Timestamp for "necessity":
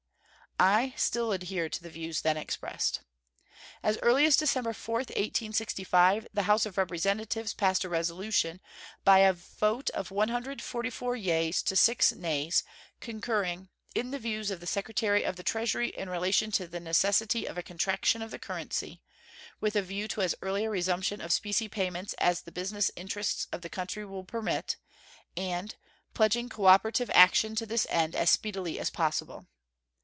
16.79-17.47